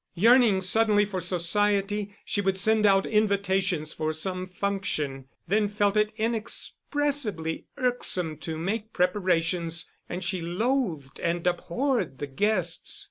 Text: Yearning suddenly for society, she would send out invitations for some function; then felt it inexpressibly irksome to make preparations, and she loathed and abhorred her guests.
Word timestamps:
Yearning 0.15 0.61
suddenly 0.61 1.05
for 1.05 1.21
society, 1.21 2.15
she 2.25 2.41
would 2.41 2.57
send 2.57 2.87
out 2.87 3.05
invitations 3.05 3.93
for 3.93 4.11
some 4.13 4.47
function; 4.47 5.25
then 5.47 5.69
felt 5.69 5.95
it 5.95 6.11
inexpressibly 6.17 7.67
irksome 7.77 8.35
to 8.35 8.57
make 8.57 8.93
preparations, 8.93 9.91
and 10.09 10.23
she 10.23 10.41
loathed 10.41 11.19
and 11.19 11.45
abhorred 11.45 12.15
her 12.19 12.25
guests. 12.25 12.99